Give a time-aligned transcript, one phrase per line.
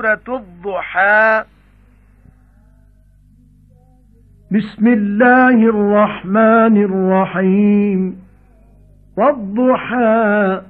[0.00, 1.42] سورة الضحى.
[4.52, 8.16] بسم الله الرحمن الرحيم.
[9.16, 10.60] والضحى.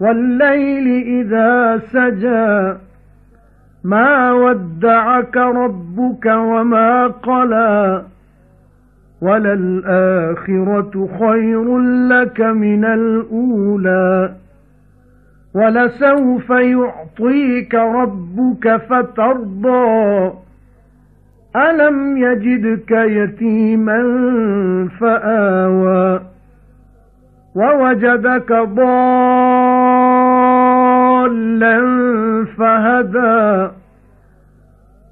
[0.00, 2.78] والليل إذا سجى.
[3.84, 8.02] ما ودعك ربك وما قلى.
[9.22, 11.78] وَلَلْآخِرَةُ خَيْرٌ
[12.08, 14.34] لَكَ مِنَ الْأُولَى.
[15.54, 20.32] وَلَسَوْفَ يُعْطِيكَ رَبُّكَ فَتَرْضَى.
[21.56, 24.02] أَلَمْ يَجِدْكَ يَتِيمًا
[25.00, 26.20] فَآوَى
[27.54, 29.00] وَوَجَدَكَ ضَالًّا
[32.58, 33.70] فَهَدَى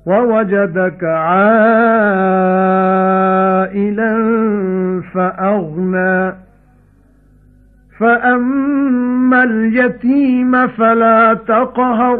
[0.06, 2.47] وَوَجَدَكَ عَائِلًا
[7.98, 12.18] فَأَمَّا الْيَتِيمَ فَلَا تَقْهَرْ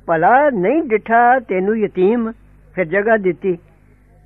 [0.07, 2.33] ਭਲਾ ਨਹੀਂ ਡਿਠਾ ਤੈਨੂੰ ਯਤੀਮ,
[2.75, 3.59] ਫਿਰ ਜਗ੍ਹਾ ਦਿੱਤੀ।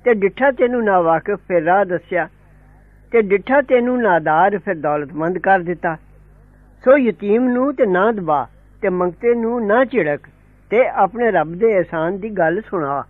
[0.05, 2.29] ਤੇ ਡਿਠਾ ਤੈਨੂੰ ਨਾ ਵਾਕਿਫ ਫਿਰ ਰਾਹ ਦੱਸਿਆ।
[3.11, 5.97] ਤੇ ਡਿਠਾ ਤੈਨੂੰ ਨਾਦਾਰ, ਫਿਰ ਦੌਲਤਮੰਦ ਕਰ ਦਿੱਤਾ।
[6.83, 8.47] ਸੋ ਯਤੀਮ ਨੂੰ ਤੇ ਨਾ ਦਬਾ
[8.81, 10.27] ਤੇ ਮੰਗਤੇ ਨੂੰ ਨਾ ਝਿੜਕ
[10.71, 13.03] ਤੇ ਆਪਣੇ ਰੱਬ ਦੇ ਇਹਸਾਨ ਦੀ ਗੱਲ ਸੁਣਾ।